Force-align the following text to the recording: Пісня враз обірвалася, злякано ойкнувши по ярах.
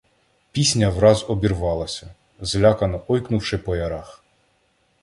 Пісня 0.51 0.89
враз 0.95 1.25
обірвалася, 1.27 2.09
злякано 2.41 3.03
ойкнувши 3.07 3.57
по 3.57 3.75
ярах. 3.75 4.23